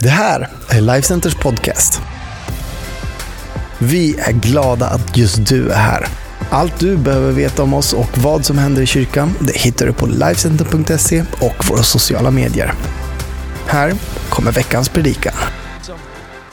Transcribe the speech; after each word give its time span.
Det 0.00 0.08
här 0.08 0.48
är 0.70 0.80
Lifecenters 0.80 1.34
podcast. 1.34 2.02
Vi 3.80 4.18
är 4.18 4.32
glada 4.32 4.86
att 4.86 5.16
just 5.16 5.48
du 5.48 5.70
är 5.70 5.76
här. 5.76 6.06
Allt 6.50 6.80
du 6.80 6.96
behöver 6.96 7.32
veta 7.32 7.62
om 7.62 7.74
oss 7.74 7.92
och 7.92 8.18
vad 8.18 8.44
som 8.44 8.58
händer 8.58 8.82
i 8.82 8.86
kyrkan 8.86 9.30
det 9.40 9.56
hittar 9.56 9.86
du 9.86 9.92
på 9.92 10.06
Lifecenter.se 10.06 11.20
och 11.20 11.68
våra 11.70 11.82
sociala 11.82 12.30
medier. 12.30 12.72
Här 13.66 13.92
kommer 14.30 14.52
veckans 14.52 14.88
predikan. 14.88 15.34
Liksom, 15.76 15.98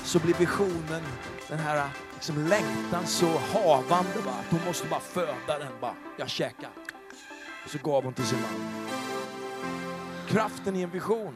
så, 0.04 0.20
blir 0.20 0.36
visionen, 0.40 1.02
den 1.50 1.60
här 1.60 1.84
liksom 2.14 2.48
längtan 2.48 3.06
så 3.06 3.28
havande. 3.54 4.20
Va? 4.26 4.32
Att 4.40 4.52
hon 4.52 4.60
måste 4.68 4.88
bara 4.88 5.00
föda 5.00 5.60
den. 5.60 5.72
Bara, 5.82 5.96
jag 6.20 6.30
käkar. 6.30 6.70
Och 7.66 7.72
så 7.72 7.78
gav 7.84 8.04
hon 8.04 8.14
till 8.14 8.26
sin 8.26 8.38
man. 8.42 8.70
Kraften 10.30 10.76
i 10.76 10.82
en 10.82 10.92
vision, 10.92 11.34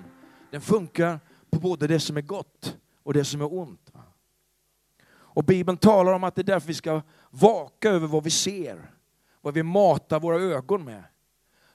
den 0.52 0.62
funkar 0.62 1.20
på 1.52 1.60
både 1.60 1.88
det 1.88 2.00
som 2.00 2.18
är 2.18 2.22
gott 2.22 2.78
och 3.04 3.14
det 3.14 3.26
som 3.26 3.42
är 3.42 3.54
ont. 3.54 3.92
Och 5.12 5.44
Bibeln 5.44 5.78
talar 5.78 6.14
om 6.14 6.24
att 6.24 6.36
det 6.36 6.42
är 6.42 6.44
därför 6.44 6.68
vi 6.68 6.74
ska 6.74 7.02
vaka 7.30 7.90
över 7.90 8.08
vad 8.08 8.24
vi 8.24 8.30
ser. 8.30 8.92
Vad 9.42 9.54
vi 9.54 9.64
matar 9.64 10.20
våra 10.20 10.42
ögon 10.42 10.84
med. 10.84 11.04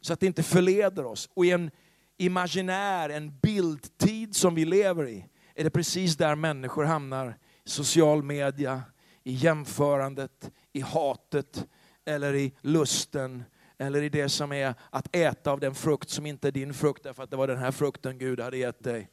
Så 0.01 0.13
att 0.13 0.21
det 0.21 0.27
inte 0.27 0.43
förleder 0.43 1.07
oss. 1.07 1.29
Och 1.35 1.45
i 1.45 1.51
en 1.51 1.71
imaginär, 2.17 3.09
en 3.09 3.39
bildtid 3.39 4.37
som 4.37 4.55
vi 4.55 4.65
lever 4.65 5.09
i, 5.09 5.27
är 5.55 5.65
det 5.65 5.71
precis 5.71 6.17
där 6.17 6.35
människor 6.35 6.85
hamnar. 6.85 7.39
I 7.65 7.69
social 7.69 8.23
media, 8.23 8.83
i 9.23 9.33
jämförandet, 9.33 10.51
i 10.73 10.81
hatet, 10.81 11.67
eller 12.05 12.35
i 12.35 12.53
lusten, 12.61 13.45
eller 13.79 14.03
i 14.03 14.09
det 14.09 14.29
som 14.29 14.53
är 14.53 14.75
att 14.91 15.17
äta 15.17 15.51
av 15.51 15.61
den 15.61 15.75
frukt 15.75 16.11
som 16.11 16.27
inte 16.27 16.49
är 16.49 16.53
din 16.53 16.75
frukt, 16.75 17.03
därför 17.03 17.23
att 17.23 17.31
det 17.31 17.37
var 17.37 17.47
den 17.47 17.59
här 17.59 17.71
frukten 17.71 18.19
Gud 18.19 18.41
hade 18.41 18.57
gett 18.57 18.85
dig. 18.85 19.11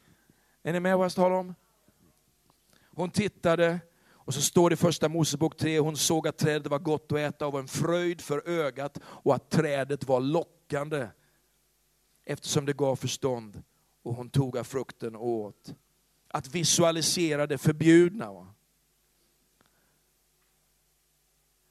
Är 0.64 0.74
ni 0.74 0.80
med 0.80 0.98
vad 0.98 1.06
jag 1.06 1.14
talar 1.14 1.36
om? 1.36 1.56
Hon 2.96 3.12
tittade, 3.12 3.80
och 4.10 4.34
så 4.34 4.42
står 4.42 4.70
det 4.70 4.74
i 4.74 4.78
första 4.78 5.10
Mosebok 5.10 5.58
3, 5.58 5.80
hon 5.80 5.98
såg 5.98 6.28
att 6.28 6.38
trädet 6.38 6.68
var 6.68 6.80
gott 6.80 7.12
att 7.12 7.18
äta 7.18 7.48
och 7.48 7.54
var 7.54 7.60
en 7.60 7.68
fröjd 7.68 8.22
för 8.22 8.50
ögat 8.50 9.00
och 9.04 9.36
att 9.36 9.50
trädet 9.50 10.04
var 10.04 10.20
lockande 10.20 11.08
eftersom 12.26 12.66
det 12.66 12.74
gav 12.74 12.96
förstånd 12.96 13.64
och 14.04 14.16
hon 14.16 14.30
tog 14.30 14.58
av 14.58 14.64
frukten 14.64 15.16
och 15.16 15.28
åt. 15.28 15.76
Att 16.28 16.56
visualisera 16.56 17.48
det 17.48 17.58
förbjudna. 17.58 18.34
Va? 18.34 18.48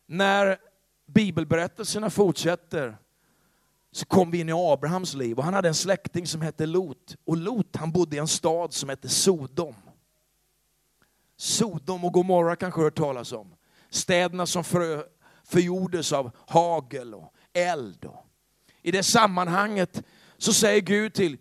När 0.07 0.59
bibelberättelserna 1.07 2.11
fortsätter 2.11 2.99
så 3.93 4.07
kom 4.07 4.31
vi 4.31 4.41
in 4.41 4.49
i 4.49 4.53
Abrahams 4.53 5.15
liv 5.15 5.39
och 5.39 5.45
han 5.45 5.55
hade 5.55 5.69
en 5.69 5.75
släkting 5.75 6.27
som 6.27 6.41
hette 6.41 6.67
Lot. 6.67 7.17
Och 7.25 7.37
Lot 7.37 7.77
han 7.77 7.93
bodde 7.93 8.17
i 8.17 8.19
en 8.19 8.29
stad 8.29 8.73
som 8.73 8.89
hette 8.89 9.09
Sodom. 9.09 9.75
Sodom 11.37 12.05
och 12.05 12.13
Gomorra 12.13 12.57
kanske 12.57 12.81
hört 12.81 12.99
talas 12.99 13.33
om. 13.33 13.55
Städerna 13.91 14.47
som 14.47 14.65
för, 14.65 15.05
förgjordes 15.45 16.13
av 16.13 16.31
hagel 16.47 17.15
och 17.15 17.35
eld. 17.53 18.09
I 18.83 18.91
det 18.91 19.03
sammanhanget 19.03 20.03
så 20.39 20.53
säger 20.53 20.81
Gud 20.81 21.15
till, 21.15 21.39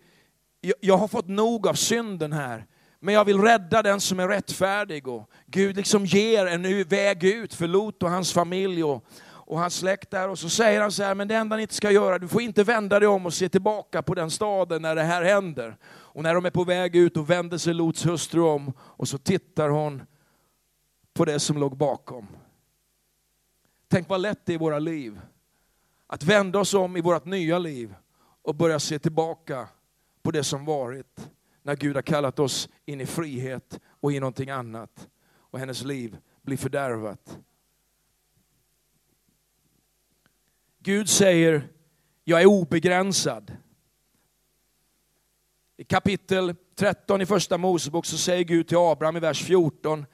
jag 0.80 0.96
har 0.96 1.08
fått 1.08 1.28
nog 1.28 1.66
av 1.66 1.74
synden 1.74 2.32
här, 2.32 2.66
men 3.00 3.14
jag 3.14 3.24
vill 3.24 3.40
rädda 3.40 3.82
den 3.82 4.00
som 4.00 4.20
är 4.20 4.28
rättfärdig. 4.28 5.08
Och 5.08 5.30
Gud 5.46 5.76
liksom 5.76 6.06
ger 6.06 6.46
en 6.46 6.84
väg 6.84 7.24
ut 7.24 7.54
för 7.54 7.66
Lot 7.66 8.02
och 8.02 8.10
hans 8.10 8.32
familj 8.32 8.84
och, 8.84 9.06
och 9.50 9.58
hans 9.58 9.74
släkt 9.74 10.10
där. 10.10 10.28
Och 10.28 10.38
så 10.38 10.48
säger 10.48 10.80
han 10.80 10.92
så 10.92 11.02
här, 11.02 11.14
men 11.14 11.28
det 11.28 11.34
enda 11.34 11.56
ni 11.56 11.62
inte 11.62 11.74
ska 11.74 11.90
göra, 11.90 12.18
du 12.18 12.28
får 12.28 12.42
inte 12.42 12.64
vända 12.64 13.00
dig 13.00 13.08
om 13.08 13.26
och 13.26 13.34
se 13.34 13.48
tillbaka 13.48 14.02
på 14.02 14.14
den 14.14 14.30
staden 14.30 14.82
när 14.82 14.94
det 14.94 15.02
här 15.02 15.22
händer. 15.22 15.76
Och 15.86 16.22
när 16.22 16.34
de 16.34 16.46
är 16.46 16.50
på 16.50 16.64
väg 16.64 16.96
ut 16.96 17.16
och 17.16 17.30
vänder 17.30 17.58
sig 17.58 17.74
Lots 17.74 18.06
hustru 18.06 18.40
om 18.40 18.72
och 18.78 19.08
så 19.08 19.18
tittar 19.18 19.68
hon 19.68 20.02
på 21.14 21.24
det 21.24 21.40
som 21.40 21.58
låg 21.58 21.76
bakom. 21.76 22.26
Tänk 23.88 24.08
vad 24.08 24.20
lätt 24.20 24.46
det 24.46 24.52
är 24.52 24.54
i 24.54 24.58
våra 24.58 24.78
liv. 24.78 25.20
Att 26.06 26.22
vända 26.22 26.58
oss 26.58 26.74
om 26.74 26.96
i 26.96 27.00
vårt 27.00 27.24
nya 27.24 27.58
liv 27.58 27.94
och 28.42 28.54
börja 28.54 28.80
se 28.80 28.98
tillbaka 28.98 29.68
på 30.22 30.30
det 30.30 30.44
som 30.44 30.64
varit. 30.64 31.30
När 31.62 31.76
Gud 31.76 31.94
har 31.94 32.02
kallat 32.02 32.38
oss 32.38 32.68
in 32.86 33.00
i 33.00 33.06
frihet 33.06 33.80
och 34.00 34.12
i 34.12 34.20
någonting 34.20 34.50
annat. 34.50 35.08
Och 35.36 35.58
hennes 35.58 35.84
liv 35.84 36.16
blir 36.42 36.56
fördärvat. 36.56 37.38
Gud 40.82 41.08
säger, 41.08 41.68
jag 42.24 42.42
är 42.42 42.46
obegränsad. 42.46 43.56
I 45.76 45.84
kapitel 45.84 46.54
13 46.74 47.20
i 47.20 47.26
första 47.26 47.58
Mosebok 47.58 48.06
så 48.06 48.18
säger 48.18 48.44
Gud 48.44 48.68
till 48.68 48.76
Abraham 48.76 49.16
i 49.16 49.20
vers 49.20 49.44
14, 49.44 50.06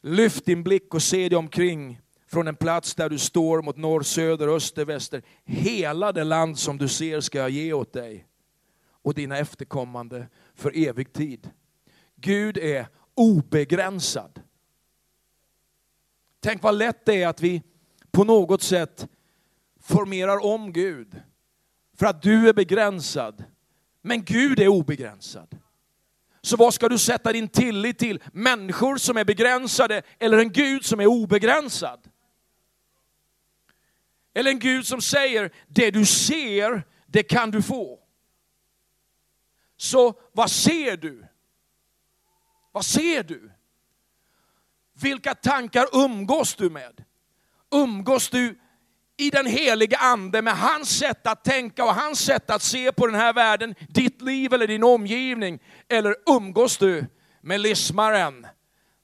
lyft 0.00 0.44
din 0.44 0.62
blick 0.62 0.94
och 0.94 1.02
se 1.02 1.28
dig 1.28 1.38
omkring 1.38 2.00
från 2.26 2.48
en 2.48 2.56
plats 2.56 2.94
där 2.94 3.10
du 3.10 3.18
står 3.18 3.62
mot 3.62 3.76
norr, 3.76 4.02
söder, 4.02 4.48
öster, 4.48 4.84
väster. 4.84 5.22
Hela 5.44 6.12
det 6.12 6.24
land 6.24 6.58
som 6.58 6.78
du 6.78 6.88
ser 6.88 7.20
ska 7.20 7.38
jag 7.38 7.50
ge 7.50 7.72
åt 7.72 7.92
dig 7.92 8.26
och 8.90 9.14
dina 9.14 9.38
efterkommande 9.38 10.28
för 10.54 10.88
evig 10.88 11.12
tid. 11.12 11.50
Gud 12.16 12.58
är 12.58 12.86
obegränsad. 13.14 14.40
Tänk 16.40 16.62
vad 16.62 16.74
lätt 16.74 17.04
det 17.04 17.22
är 17.22 17.28
att 17.28 17.42
vi 17.42 17.62
på 18.10 18.24
något 18.24 18.62
sätt 18.62 19.08
formerar 19.88 20.44
om 20.44 20.72
Gud. 20.72 21.22
För 21.96 22.06
att 22.06 22.22
du 22.22 22.48
är 22.48 22.52
begränsad, 22.52 23.44
men 24.02 24.24
Gud 24.24 24.60
är 24.60 24.68
obegränsad. 24.68 25.58
Så 26.42 26.56
vad 26.56 26.74
ska 26.74 26.88
du 26.88 26.98
sätta 26.98 27.32
din 27.32 27.48
tillit 27.48 27.98
till? 27.98 28.22
Människor 28.32 28.96
som 28.96 29.16
är 29.16 29.24
begränsade 29.24 30.02
eller 30.18 30.38
en 30.38 30.52
Gud 30.52 30.84
som 30.84 31.00
är 31.00 31.06
obegränsad? 31.06 32.10
Eller 34.34 34.50
en 34.50 34.58
Gud 34.58 34.86
som 34.86 35.00
säger, 35.00 35.50
det 35.68 35.90
du 35.90 36.04
ser, 36.04 36.82
det 37.06 37.22
kan 37.22 37.50
du 37.50 37.62
få. 37.62 37.98
Så 39.76 40.14
vad 40.32 40.50
ser 40.50 40.96
du? 40.96 41.26
Vad 42.72 42.84
ser 42.84 43.22
du? 43.22 43.50
Vilka 45.00 45.34
tankar 45.34 45.86
umgås 45.92 46.54
du 46.54 46.70
med? 46.70 47.04
Umgås 47.70 48.28
du 48.28 48.58
i 49.16 49.30
den 49.30 49.46
heliga 49.46 49.96
ande 49.96 50.42
med 50.42 50.56
hans 50.56 50.98
sätt 50.98 51.26
att 51.26 51.44
tänka 51.44 51.84
och 51.84 51.94
hans 51.94 52.24
sätt 52.24 52.50
att 52.50 52.62
se 52.62 52.92
på 52.92 53.06
den 53.06 53.16
här 53.16 53.32
världen, 53.32 53.74
ditt 53.88 54.22
liv 54.22 54.52
eller 54.52 54.66
din 54.66 54.84
omgivning? 54.84 55.58
Eller 55.88 56.16
umgås 56.26 56.78
du 56.78 57.06
med 57.40 57.60
lismaren, 57.60 58.46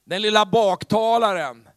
den 0.05 0.23
lilla 0.23 0.47
baktalaren, 0.47 1.69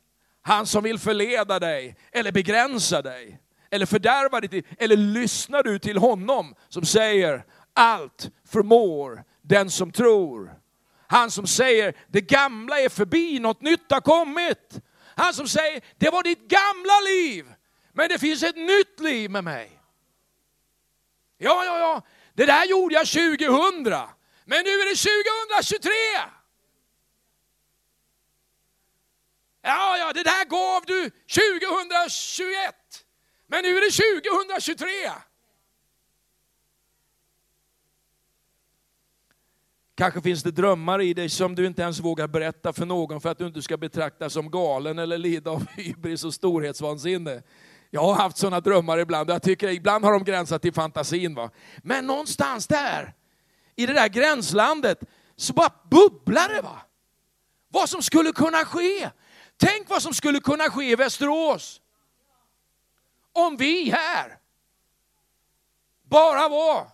han 0.42 0.66
som 0.66 0.84
vill 0.84 1.00
förleda 1.00 1.60
dig 1.60 1.96
eller 2.12 2.32
begränsa 2.32 3.02
dig? 3.02 3.40
Eller 3.72 3.86
fördärva 3.86 4.42
ditt 4.42 4.52
liv? 4.52 4.68
Eller 4.80 4.98
lyssnar 4.98 5.64
du 5.64 5.80
till 5.80 5.98
honom 5.98 6.56
som 6.70 6.86
säger 6.86 7.44
allt 7.74 8.30
förmår 8.48 9.24
den 9.42 9.70
som 9.70 9.92
tror? 9.92 10.54
Han 11.08 11.32
som 11.32 11.48
säger 11.48 11.94
det 12.08 12.22
gamla 12.22 12.80
är 12.80 12.90
förbi, 12.90 13.40
något 13.40 13.62
nytt 13.62 13.92
har 13.92 14.02
kommit. 14.02 14.80
Han 15.16 15.34
som 15.34 15.48
säger 15.48 15.82
det 15.98 16.10
var 16.10 16.24
ditt 16.24 16.48
gamla 16.48 17.00
liv, 17.08 17.46
men 17.96 18.10
det 18.10 18.20
finns 18.20 18.44
ett 18.44 18.56
nytt 18.56 19.00
liv 19.00 19.32
med 19.32 19.44
mig. 19.44 19.82
Ja, 21.38 21.66
ja, 21.66 21.80
ja, 21.80 22.02
det 22.34 22.46
där 22.46 22.66
gjorde 22.66 22.96
jag 22.96 23.08
2000, 23.08 23.84
men 24.46 24.64
nu 24.64 24.72
är 24.72 24.90
det 24.90 24.96
2023. 25.60 25.92
Ja, 29.62 29.98
ja, 29.98 30.14
det 30.14 30.24
där 30.24 30.46
gav 30.46 30.84
du 30.86 31.10
2021, 31.10 32.76
men 33.48 33.64
nu 33.64 33.78
är 33.78 33.82
det 33.82 34.22
2023. 34.52 34.88
Kanske 39.96 40.22
finns 40.22 40.44
det 40.44 40.52
drömmar 40.52 41.02
i 41.02 41.14
dig 41.14 41.30
som 41.30 41.56
du 41.56 41.66
inte 41.66 41.82
ens 41.82 42.00
vågar 42.00 42.28
berätta 42.28 42.74
för 42.74 42.86
någon 42.86 43.22
för 43.22 43.30
att 43.30 43.38
du 43.38 43.48
inte 43.48 43.62
ska 43.62 43.78
betraktas 43.78 44.34
som 44.34 44.52
galen 44.52 45.00
eller 45.00 45.18
lida 45.18 45.52
av 45.52 45.68
hybris 45.76 46.24
och 46.24 46.34
storhetsvansinne. 46.34 47.44
Jag 47.96 48.02
har 48.02 48.14
haft 48.14 48.38
sådana 48.38 48.60
drömmar 48.60 48.98
ibland 48.98 49.30
jag 49.30 49.42
tycker 49.42 49.68
ibland 49.68 50.06
har 50.06 50.12
de 50.12 50.24
gränsat 50.24 50.62
till 50.62 50.74
fantasin. 50.74 51.36
Va? 51.36 51.50
Men 51.78 52.08
någonstans 52.08 52.68
där, 52.68 53.14
i 53.76 53.86
det 53.86 53.94
där 53.94 54.08
gränslandet, 54.08 55.00
så 55.36 55.54
bara 55.54 55.70
bubblar 55.90 56.50
det. 56.50 56.62
Va? 56.62 56.82
Vad 57.68 57.90
som 57.90 58.02
skulle 58.04 58.32
kunna 58.32 58.66
ske. 58.66 59.10
Tänk 59.58 59.90
vad 59.90 60.02
som 60.02 60.14
skulle 60.14 60.40
kunna 60.40 60.64
ske 60.64 60.92
i 60.92 60.96
Västerås. 60.96 61.82
Om 63.32 63.58
vi 63.58 63.90
här 63.90 64.40
bara 66.04 66.50
var 66.50 66.88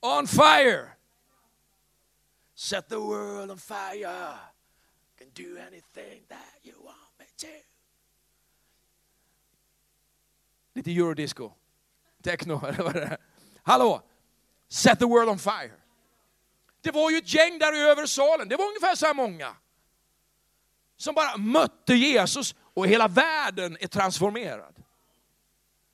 on 0.00 0.26
fire. 0.26 0.88
Set 2.54 2.88
the 2.88 2.96
world 2.96 3.50
on 3.50 3.58
fire. 3.58 4.38
Can 5.18 5.28
do 5.34 5.58
anything 5.66 6.22
that 6.28 6.47
Lite 10.78 10.90
eurodisco. 10.90 11.52
Techno 12.22 12.66
eller 12.68 12.82
vad 12.82 12.94
det 12.94 13.02
är. 13.02 13.18
Hallå! 13.62 14.02
Set 14.68 14.98
the 14.98 15.04
world 15.04 15.28
on 15.28 15.38
fire. 15.38 15.72
Det 16.80 16.90
var 16.90 17.10
ju 17.10 17.18
ett 17.18 17.34
gäng 17.34 17.58
där 17.58 18.04
i 18.04 18.06
salen, 18.06 18.48
det 18.48 18.56
var 18.56 18.66
ungefär 18.66 18.94
så 18.94 19.06
här 19.06 19.14
många. 19.14 19.56
Som 20.96 21.14
bara 21.14 21.36
mötte 21.36 21.94
Jesus 21.94 22.54
och 22.74 22.86
hela 22.86 23.08
världen 23.08 23.76
är 23.80 23.86
transformerad. 23.86 24.74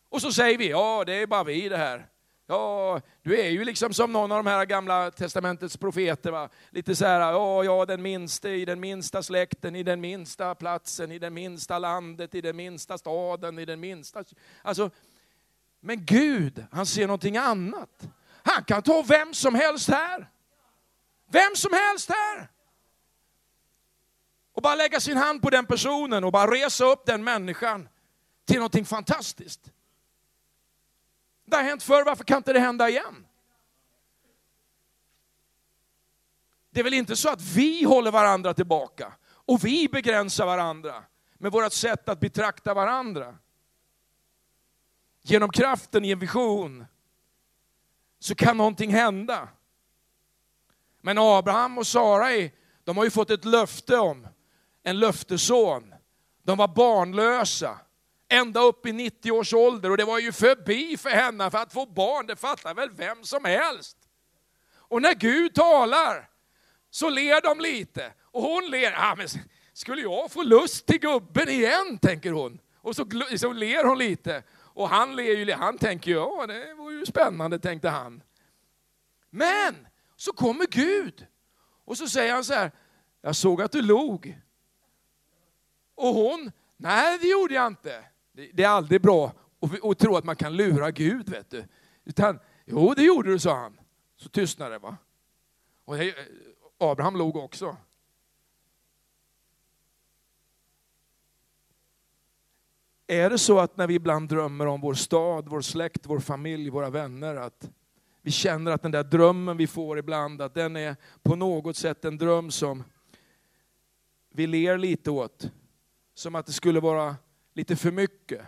Och 0.08 0.20
så 0.20 0.32
säger 0.32 0.58
vi, 0.58 0.70
ja 0.70 1.04
det 1.04 1.12
är 1.14 1.26
bara 1.26 1.44
vi 1.44 1.68
det 1.68 1.76
här. 1.76 2.08
Ja, 2.46 3.00
du 3.22 3.40
är 3.40 3.48
ju 3.48 3.64
liksom 3.64 3.94
som 3.94 4.12
någon 4.12 4.32
av 4.32 4.44
de 4.44 4.50
här 4.50 4.66
gamla 4.66 5.10
testamentets 5.10 5.76
profeter. 5.76 6.30
Va? 6.30 6.48
Lite 6.70 6.96
så 6.96 7.06
här, 7.06 7.20
ja, 7.20 7.64
ja, 7.64 7.84
den 7.84 8.02
minste 8.02 8.48
i 8.48 8.64
den 8.64 8.80
minsta 8.80 9.22
släkten, 9.22 9.76
i 9.76 9.82
den 9.82 10.00
minsta 10.00 10.54
platsen, 10.54 11.12
i 11.12 11.18
det 11.18 11.30
minsta 11.30 11.78
landet, 11.78 12.34
i 12.34 12.40
den 12.40 12.56
minsta 12.56 12.98
staden, 12.98 13.58
i 13.58 13.64
den 13.64 13.80
minsta... 13.80 14.24
Alltså, 14.62 14.90
men 15.80 16.04
Gud, 16.04 16.64
han 16.72 16.86
ser 16.86 17.06
någonting 17.06 17.36
annat. 17.36 18.08
Han 18.42 18.64
kan 18.64 18.82
ta 18.82 19.02
vem 19.02 19.34
som 19.34 19.54
helst 19.54 19.88
här. 19.88 20.30
Vem 21.26 21.56
som 21.56 21.72
helst 21.72 22.10
här. 22.10 22.48
Och 24.52 24.62
bara 24.62 24.74
lägga 24.74 25.00
sin 25.00 25.16
hand 25.16 25.42
på 25.42 25.50
den 25.50 25.66
personen 25.66 26.24
och 26.24 26.32
bara 26.32 26.50
resa 26.50 26.84
upp 26.84 27.06
den 27.06 27.24
människan 27.24 27.88
till 28.44 28.56
någonting 28.56 28.84
fantastiskt. 28.84 29.70
Det 31.44 31.56
har 31.56 31.62
hänt 31.62 31.82
förr, 31.82 32.04
varför 32.04 32.24
kan 32.24 32.36
inte 32.36 32.52
det 32.52 32.60
hända 32.60 32.88
igen? 32.88 33.26
Det 36.70 36.80
är 36.80 36.84
väl 36.84 36.94
inte 36.94 37.16
så 37.16 37.28
att 37.28 37.42
vi 37.42 37.84
håller 37.84 38.10
varandra 38.10 38.54
tillbaka 38.54 39.12
och 39.26 39.64
vi 39.64 39.88
begränsar 39.88 40.46
varandra 40.46 41.04
med 41.38 41.52
vårt 41.52 41.72
sätt 41.72 42.08
att 42.08 42.20
betrakta 42.20 42.74
varandra. 42.74 43.38
Genom 45.22 45.50
kraften 45.50 46.04
i 46.04 46.10
en 46.10 46.18
vision 46.18 46.86
så 48.18 48.34
kan 48.34 48.56
någonting 48.56 48.90
hända. 48.90 49.48
Men 51.00 51.18
Abraham 51.18 51.78
och 51.78 51.86
Sarai, 51.86 52.52
de 52.84 52.96
har 52.96 53.04
ju 53.04 53.10
fått 53.10 53.30
ett 53.30 53.44
löfte 53.44 53.98
om 53.98 54.28
en 54.82 54.98
löfteson. 54.98 55.94
De 56.42 56.58
var 56.58 56.68
barnlösa 56.68 57.78
ända 58.34 58.60
upp 58.60 58.86
i 58.86 58.92
90 58.92 59.32
års 59.32 59.54
ålder 59.54 59.90
och 59.90 59.96
det 59.96 60.04
var 60.04 60.18
ju 60.18 60.32
förbi 60.32 60.96
för 60.96 61.10
henne 61.10 61.50
för 61.50 61.58
att 61.58 61.72
få 61.72 61.86
barn, 61.86 62.26
det 62.26 62.36
fattar 62.36 62.74
väl 62.74 62.90
vem 62.90 63.24
som 63.24 63.44
helst. 63.44 63.96
Och 64.74 65.02
när 65.02 65.14
Gud 65.14 65.54
talar 65.54 66.28
så 66.90 67.08
ler 67.08 67.40
de 67.40 67.60
lite 67.60 68.12
och 68.22 68.42
hon 68.42 68.70
ler, 68.70 68.94
ah, 68.96 69.14
men 69.16 69.28
skulle 69.72 70.02
jag 70.02 70.32
få 70.32 70.42
lust 70.42 70.86
till 70.86 71.00
gubben 71.00 71.48
igen, 71.48 71.98
tänker 72.02 72.32
hon. 72.32 72.60
Och 72.76 72.96
så, 72.96 73.06
så 73.36 73.52
ler 73.52 73.84
hon 73.84 73.98
lite. 73.98 74.42
Och 74.56 74.88
han 74.88 75.16
ler 75.16 75.36
ju, 75.36 75.52
han 75.52 75.78
tänker 75.78 76.10
ju, 76.10 76.16
ja 76.16 76.46
det 76.46 76.74
var 76.74 76.90
ju 76.90 77.06
spännande, 77.06 77.58
tänkte 77.58 77.88
han. 77.88 78.22
Men 79.30 79.86
så 80.16 80.32
kommer 80.32 80.66
Gud 80.66 81.26
och 81.84 81.98
så 81.98 82.08
säger 82.08 82.32
han 82.32 82.44
så 82.44 82.54
här, 82.54 82.72
jag 83.20 83.36
såg 83.36 83.62
att 83.62 83.72
du 83.72 83.82
log. 83.82 84.38
Och 85.94 86.14
hon, 86.14 86.52
nej 86.76 87.18
det 87.18 87.28
gjorde 87.28 87.54
jag 87.54 87.66
inte. 87.66 88.04
Det 88.34 88.62
är 88.62 88.68
aldrig 88.68 89.00
bra 89.02 89.32
att 89.82 89.98
tro 89.98 90.16
att 90.16 90.24
man 90.24 90.36
kan 90.36 90.56
lura 90.56 90.90
Gud, 90.90 91.28
vet 91.28 91.50
du. 91.50 91.64
Utan, 92.04 92.38
jo 92.64 92.94
det 92.94 93.02
gjorde 93.02 93.30
du, 93.30 93.38
sa 93.38 93.56
han. 93.56 93.80
Så 94.16 94.28
tystnade 94.28 94.74
det. 94.74 94.78
Va? 94.78 94.96
Och 95.84 95.98
eh, 95.98 96.14
Abraham 96.78 97.16
log 97.16 97.36
också. 97.36 97.76
Är 103.06 103.30
det 103.30 103.38
så 103.38 103.58
att 103.58 103.76
när 103.76 103.86
vi 103.86 103.94
ibland 103.94 104.28
drömmer 104.28 104.66
om 104.66 104.80
vår 104.80 104.94
stad, 104.94 105.48
vår 105.48 105.60
släkt, 105.60 106.06
vår 106.06 106.20
familj, 106.20 106.70
våra 106.70 106.90
vänner, 106.90 107.36
att 107.36 107.70
vi 108.22 108.30
känner 108.30 108.70
att 108.70 108.82
den 108.82 108.90
där 108.90 109.04
drömmen 109.04 109.56
vi 109.56 109.66
får 109.66 109.98
ibland, 109.98 110.42
att 110.42 110.54
den 110.54 110.76
är 110.76 110.96
på 111.22 111.36
något 111.36 111.76
sätt 111.76 112.04
en 112.04 112.18
dröm 112.18 112.50
som 112.50 112.84
vi 114.30 114.46
ler 114.46 114.78
lite 114.78 115.10
åt. 115.10 115.50
Som 116.14 116.34
att 116.34 116.46
det 116.46 116.52
skulle 116.52 116.80
vara 116.80 117.16
lite 117.54 117.76
för 117.76 117.90
mycket. 117.90 118.46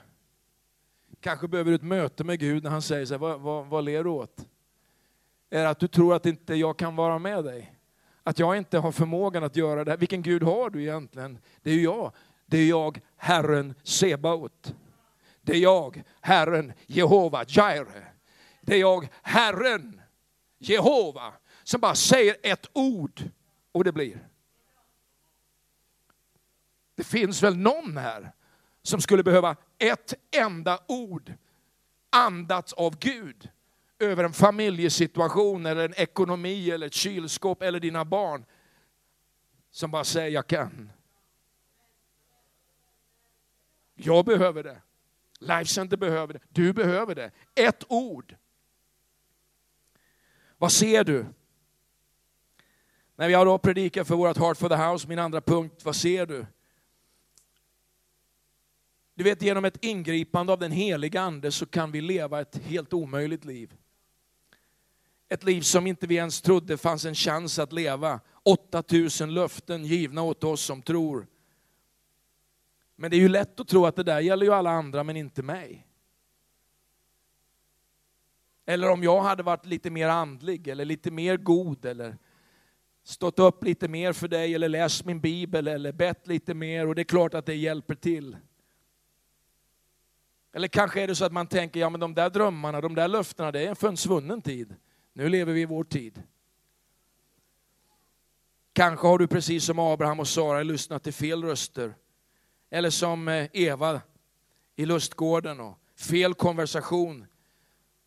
Kanske 1.20 1.49
behöver 1.49 1.70
du 1.70 1.75
ett 1.75 1.82
möte 1.82 2.25
med 2.25 2.38
Gud 2.38 2.62
när 2.62 2.70
han 2.70 2.82
säger 2.82 3.06
så 3.06 3.14
här, 3.14 3.19
vad, 3.19 3.41
vad, 3.41 3.67
vad 3.67 3.85
ler 3.85 4.05
du 4.05 4.11
åt? 4.11 4.47
Är 5.50 5.62
det 5.62 5.69
att 5.69 5.79
du 5.79 5.88
tror 5.88 6.14
att 6.14 6.26
inte 6.26 6.55
jag 6.55 6.76
kan 6.76 6.97
vara 6.97 7.19
med 7.19 7.44
dig? 7.44 7.73
Att 8.23 8.38
jag 8.38 8.56
inte 8.56 8.79
har 8.79 8.93
förmågan 8.93 9.44
att 9.44 9.56
göra 9.56 9.85
det 9.85 9.91
här. 9.91 9.99
Vilken 9.99 10.23
Gud 10.23 10.43
har 10.43 10.70
du 10.70 10.82
egentligen? 10.82 11.38
Det 11.62 11.70
är 11.70 11.75
ju 11.75 11.82
jag. 11.82 12.12
Det 12.47 12.58
är 12.58 12.69
jag, 12.69 13.00
Herren 13.17 13.75
Sebaot. 13.82 14.75
Det 15.43 15.52
är 15.52 15.61
jag, 15.61 16.02
Herren 16.20 16.73
Jehova 16.87 17.44
Jireh. 17.44 18.05
Det 18.61 18.75
är 18.75 18.81
jag, 18.81 19.09
Herren 19.23 20.00
Jehova, 20.59 21.32
som 21.64 21.81
bara 21.81 21.94
säger 21.94 22.37
ett 22.43 22.67
ord 22.73 23.23
och 23.73 23.85
det 23.85 23.93
blir. 23.93 24.29
Det 26.94 27.05
finns 27.05 27.43
väl 27.43 27.56
någon 27.56 27.97
här 27.97 28.32
som 28.87 29.00
skulle 29.00 29.23
behöva 29.23 29.56
ett 29.79 30.15
enda 30.31 30.81
ord 30.87 31.33
andats 32.11 32.73
av 32.73 32.99
Gud 32.99 33.50
över 33.99 34.25
en 34.25 34.33
familjesituation, 34.33 35.67
eller 35.67 35.85
en 35.85 35.94
ekonomi, 35.97 36.71
eller 36.71 36.87
ett 36.87 36.94
kylskåp, 36.94 37.62
eller 37.62 37.81
dina 37.81 38.05
barn. 38.05 38.44
Som 39.71 39.91
bara 39.91 40.05
säger, 40.05 40.31
jag 40.31 40.47
kan. 40.47 40.93
Jag 43.94 44.25
behöver 44.25 44.62
det. 44.62 44.83
Life 45.38 45.65
Center 45.65 45.97
behöver 45.97 46.33
det. 46.33 46.41
Du 46.49 46.73
behöver 46.73 47.15
det. 47.15 47.31
Ett 47.55 47.85
ord. 47.88 48.37
Vad 50.59 50.73
ser 50.73 51.05
du? 51.05 51.27
När 53.17 53.29
jag 53.29 53.47
då 53.47 53.59
predikar 53.59 54.05
för 54.05 54.15
vårt 54.15 54.37
Heart 54.37 54.59
for 54.59 54.69
the 54.69 54.75
House, 54.75 55.09
min 55.09 55.19
andra 55.19 55.41
punkt, 55.41 55.85
vad 55.85 55.97
ser 55.97 56.27
du? 56.27 56.47
Du 59.16 59.24
vet, 59.24 59.42
genom 59.42 59.64
ett 59.64 59.84
ingripande 59.84 60.52
av 60.52 60.58
den 60.58 60.72
heliga 60.72 61.20
Ande 61.20 61.52
så 61.52 61.66
kan 61.66 61.92
vi 61.92 62.00
leva 62.00 62.40
ett 62.40 62.56
helt 62.56 62.92
omöjligt 62.92 63.44
liv. 63.44 63.74
Ett 65.28 65.44
liv 65.44 65.60
som 65.60 65.86
inte 65.86 66.06
vi 66.06 66.14
ens 66.14 66.40
trodde 66.40 66.76
fanns 66.76 67.04
en 67.04 67.14
chans 67.14 67.58
att 67.58 67.72
leva. 67.72 68.20
8000 68.42 69.34
löften 69.34 69.84
givna 69.84 70.22
åt 70.22 70.44
oss 70.44 70.62
som 70.62 70.82
tror. 70.82 71.26
Men 72.96 73.10
det 73.10 73.16
är 73.16 73.20
ju 73.20 73.28
lätt 73.28 73.60
att 73.60 73.68
tro 73.68 73.86
att 73.86 73.96
det 73.96 74.02
där 74.02 74.20
gäller 74.20 74.46
ju 74.46 74.52
alla 74.52 74.70
andra 74.70 75.04
men 75.04 75.16
inte 75.16 75.42
mig. 75.42 75.86
Eller 78.66 78.90
om 78.90 79.02
jag 79.02 79.22
hade 79.22 79.42
varit 79.42 79.66
lite 79.66 79.90
mer 79.90 80.08
andlig 80.08 80.68
eller 80.68 80.84
lite 80.84 81.10
mer 81.10 81.36
god 81.36 81.84
eller 81.84 82.18
stått 83.02 83.38
upp 83.38 83.64
lite 83.64 83.88
mer 83.88 84.12
för 84.12 84.28
dig 84.28 84.54
eller 84.54 84.68
läst 84.68 85.04
min 85.04 85.20
bibel 85.20 85.68
eller 85.68 85.92
bett 85.92 86.26
lite 86.26 86.54
mer 86.54 86.87
och 86.87 86.94
det 86.94 87.02
är 87.02 87.04
klart 87.04 87.35
att 87.35 87.46
det 87.46 87.54
hjälper 87.54 87.94
till. 87.94 88.37
Eller 90.56 90.68
kanske 90.68 91.02
är 91.02 91.06
det 91.06 91.14
så 91.14 91.25
att 91.25 91.32
man 91.32 91.46
tänker, 91.46 91.80
ja 91.80 91.90
men 91.90 92.00
de 92.00 92.14
där 92.14 92.30
drömmarna, 92.30 92.80
de 92.80 92.94
där 92.94 93.08
löftena, 93.08 93.52
det 93.52 93.60
är 93.60 93.68
en 93.68 93.76
försvunnen 93.76 94.42
tid. 94.42 94.75
Nu 95.12 95.28
lever 95.28 95.52
vi 95.52 95.60
i 95.60 95.64
vår 95.64 95.84
tid. 95.84 96.22
Kanske 98.72 99.06
har 99.06 99.18
du 99.18 99.26
precis 99.26 99.64
som 99.64 99.78
Abraham 99.78 100.20
och 100.20 100.28
Sara 100.28 100.62
lyssnat 100.62 101.02
till 101.02 101.12
fel 101.12 101.44
röster. 101.44 101.94
Eller 102.70 102.90
som 102.90 103.28
eh, 103.28 103.48
Eva 103.52 104.00
i 104.76 104.86
lustgården 104.86 105.60
och 105.60 105.78
fel 105.96 106.34
konversation. 106.34 107.26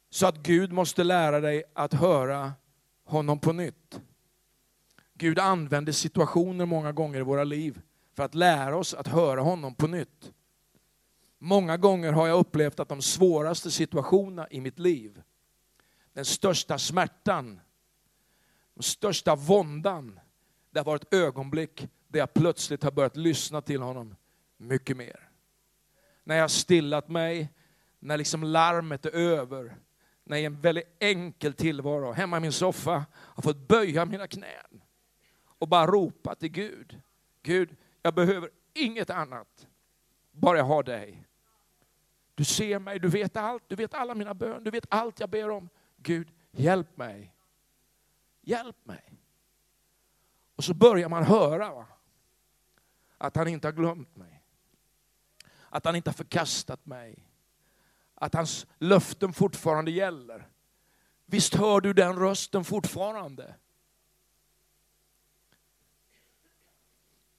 Så 0.09 0.27
att 0.27 0.37
Gud 0.37 0.71
måste 0.71 1.03
lära 1.03 1.39
dig 1.39 1.63
att 1.73 1.93
höra 1.93 2.53
honom 3.03 3.39
på 3.39 3.53
nytt. 3.53 4.01
Gud 5.13 5.39
använder 5.39 5.91
situationer 5.91 6.65
många 6.65 6.91
gånger 6.91 7.19
i 7.19 7.23
våra 7.23 7.43
liv 7.43 7.81
för 8.15 8.23
att 8.23 8.35
lära 8.35 8.77
oss 8.77 8.93
att 8.93 9.07
höra 9.07 9.41
honom 9.41 9.75
på 9.75 9.87
nytt. 9.87 10.33
Många 11.39 11.77
gånger 11.77 12.11
har 12.11 12.27
jag 12.27 12.39
upplevt 12.39 12.79
att 12.79 12.89
de 12.89 13.01
svåraste 13.01 13.71
situationerna 13.71 14.47
i 14.49 14.61
mitt 14.61 14.79
liv, 14.79 15.21
den 16.13 16.25
största 16.25 16.77
smärtan, 16.77 17.59
den 18.73 18.83
största 18.83 19.35
våndan, 19.35 20.19
det 20.71 20.79
har 20.79 20.85
varit 20.85 21.13
ögonblick 21.13 21.87
där 22.07 22.19
jag 22.19 22.33
plötsligt 22.33 22.83
har 22.83 22.91
börjat 22.91 23.17
lyssna 23.17 23.61
till 23.61 23.81
honom 23.81 24.15
mycket 24.57 24.97
mer. 24.97 25.29
När 26.23 26.35
jag 26.35 26.43
har 26.43 26.47
stillat 26.47 27.09
mig, 27.09 27.53
när 27.99 28.17
liksom 28.17 28.43
larmet 28.43 29.05
är 29.05 29.11
över, 29.11 29.75
när 30.23 30.37
jag 30.37 30.41
i 30.41 30.45
en 30.45 30.61
väldigt 30.61 30.97
enkel 30.99 31.53
tillvaro 31.53 32.11
hemma 32.11 32.37
i 32.37 32.39
min 32.39 32.51
soffa 32.51 33.05
har 33.13 33.43
fått 33.43 33.67
böja 33.67 34.05
mina 34.05 34.27
knän 34.27 34.81
och 35.43 35.67
bara 35.67 35.87
ropa 35.87 36.35
till 36.35 36.49
Gud. 36.49 37.01
Gud, 37.41 37.75
jag 38.01 38.15
behöver 38.15 38.49
inget 38.73 39.09
annat, 39.09 39.67
bara 40.31 40.57
jag 40.57 40.65
har 40.65 40.83
dig. 40.83 41.28
Du 42.39 42.45
ser 42.45 42.79
mig, 42.79 42.99
du 42.99 43.07
vet 43.07 43.37
allt, 43.37 43.63
du 43.67 43.75
vet 43.75 43.93
alla 43.93 44.15
mina 44.15 44.33
bön, 44.33 44.63
du 44.63 44.71
vet 44.71 44.85
allt 44.89 45.19
jag 45.19 45.29
ber 45.29 45.49
om. 45.49 45.69
Gud, 45.97 46.31
hjälp 46.51 46.97
mig. 46.97 47.33
Hjälp 48.41 48.85
mig. 48.85 49.19
Och 50.55 50.63
så 50.63 50.73
börjar 50.73 51.09
man 51.09 51.23
höra 51.23 51.73
va? 51.73 51.87
att 53.17 53.35
han 53.35 53.47
inte 53.47 53.67
har 53.67 53.73
glömt 53.73 54.15
mig. 54.15 54.43
Att 55.69 55.85
han 55.85 55.95
inte 55.95 56.09
har 56.09 56.13
förkastat 56.13 56.85
mig. 56.85 57.27
Att 58.15 58.33
hans 58.33 58.67
löften 58.77 59.33
fortfarande 59.33 59.91
gäller. 59.91 60.47
Visst 61.25 61.55
hör 61.55 61.81
du 61.81 61.93
den 61.93 62.19
rösten 62.19 62.63
fortfarande? 62.63 63.55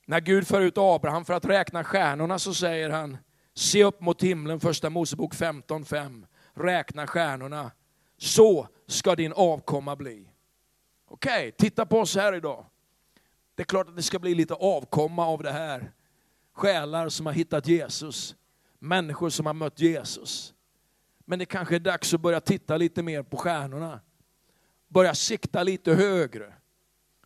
När 0.05 0.21
Gud 0.21 0.47
för 0.47 0.61
ut 0.61 0.79
Abraham 0.79 1.25
för 1.25 1.35
att 1.35 1.45
räkna 1.45 1.85
stjärnorna 1.85 2.39
så 2.39 2.55
säger 2.55 2.91
han, 2.91 3.19
se 3.61 3.85
upp 3.85 4.01
mot 4.01 4.23
himlen, 4.23 4.61
första 4.61 4.91
Mosebok 4.91 5.35
15.5. 5.35 6.27
Räkna 6.55 7.07
stjärnorna, 7.07 7.71
så 8.17 8.69
ska 8.87 9.17
din 9.17 9.33
avkomma 9.33 9.97
bli. 9.97 10.31
Okej, 11.09 11.49
okay, 11.49 11.53
titta 11.53 11.87
på 11.87 11.99
oss 11.99 12.17
här 12.17 12.35
idag. 12.35 12.67
Det 13.55 13.63
är 13.63 13.65
klart 13.65 13.89
att 13.89 13.97
det 13.97 14.03
ska 14.03 14.19
bli 14.19 14.35
lite 14.35 14.55
avkomma 14.55 15.27
av 15.27 15.43
det 15.43 15.53
här. 15.53 15.93
Själar 16.53 17.09
som 17.09 17.27
har 17.27 17.33
hittat 17.33 17.67
Jesus, 17.67 18.37
människor 18.79 19.31
som 19.31 19.47
har 19.47 19.55
mött 19.55 19.81
Jesus. 19.81 20.55
Men 21.25 21.39
det 21.39 21.47
kanske 21.47 21.75
är 21.75 21.81
dags 21.81 22.15
att 22.15 22.21
börja 22.21 22.41
titta 22.41 22.77
lite 22.77 23.03
mer 23.03 23.23
på 23.23 23.37
stjärnorna. 23.37 24.01
Börja 24.89 25.15
sikta 25.15 25.63
lite 25.63 25.95
högre. 25.95 26.55